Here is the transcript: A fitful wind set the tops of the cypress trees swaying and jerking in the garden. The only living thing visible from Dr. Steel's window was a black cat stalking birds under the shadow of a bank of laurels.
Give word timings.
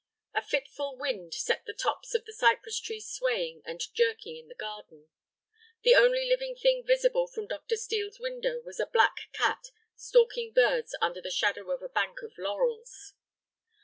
A 0.33 0.41
fitful 0.41 0.97
wind 0.97 1.31
set 1.35 1.65
the 1.67 1.75
tops 1.75 2.15
of 2.15 2.25
the 2.25 2.33
cypress 2.33 2.79
trees 2.79 3.07
swaying 3.07 3.61
and 3.65 3.79
jerking 3.93 4.35
in 4.35 4.47
the 4.47 4.55
garden. 4.55 5.09
The 5.83 5.93
only 5.93 6.25
living 6.27 6.55
thing 6.55 6.83
visible 6.83 7.27
from 7.27 7.45
Dr. 7.45 7.75
Steel's 7.75 8.19
window 8.19 8.61
was 8.61 8.79
a 8.79 8.87
black 8.91 9.31
cat 9.31 9.67
stalking 9.95 10.53
birds 10.53 10.95
under 11.01 11.21
the 11.21 11.29
shadow 11.29 11.69
of 11.69 11.83
a 11.83 11.87
bank 11.89 12.23
of 12.23 12.35
laurels. 12.39 13.13